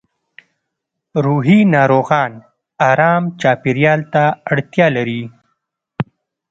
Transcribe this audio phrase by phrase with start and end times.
[1.25, 2.31] روحي ناروغان
[2.89, 5.21] ارام چاپېریال ته اړتیا لري